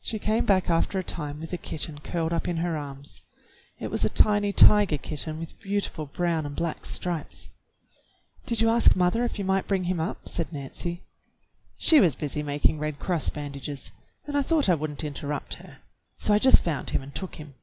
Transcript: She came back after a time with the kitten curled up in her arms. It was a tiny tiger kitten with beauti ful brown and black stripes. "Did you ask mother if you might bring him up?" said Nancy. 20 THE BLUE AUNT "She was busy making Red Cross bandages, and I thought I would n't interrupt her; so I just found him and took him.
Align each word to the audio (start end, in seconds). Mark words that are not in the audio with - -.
She 0.00 0.20
came 0.20 0.44
back 0.44 0.70
after 0.70 0.96
a 0.96 1.02
time 1.02 1.40
with 1.40 1.50
the 1.50 1.58
kitten 1.58 1.98
curled 1.98 2.32
up 2.32 2.46
in 2.46 2.58
her 2.58 2.76
arms. 2.76 3.22
It 3.80 3.90
was 3.90 4.04
a 4.04 4.08
tiny 4.08 4.52
tiger 4.52 4.96
kitten 4.96 5.40
with 5.40 5.58
beauti 5.58 5.88
ful 5.88 6.06
brown 6.06 6.46
and 6.46 6.54
black 6.54 6.86
stripes. 6.86 7.48
"Did 8.44 8.60
you 8.60 8.70
ask 8.70 8.94
mother 8.94 9.24
if 9.24 9.40
you 9.40 9.44
might 9.44 9.66
bring 9.66 9.82
him 9.90 9.98
up?" 9.98 10.28
said 10.28 10.52
Nancy. 10.52 10.88
20 10.90 10.94
THE 10.94 11.00
BLUE 11.00 11.02
AUNT 11.02 11.82
"She 11.82 12.00
was 12.00 12.14
busy 12.14 12.42
making 12.44 12.78
Red 12.78 13.00
Cross 13.00 13.30
bandages, 13.30 13.90
and 14.24 14.36
I 14.36 14.42
thought 14.42 14.68
I 14.68 14.76
would 14.76 14.92
n't 14.92 15.02
interrupt 15.02 15.54
her; 15.54 15.78
so 16.14 16.32
I 16.32 16.38
just 16.38 16.62
found 16.62 16.90
him 16.90 17.02
and 17.02 17.12
took 17.12 17.34
him. 17.34 17.54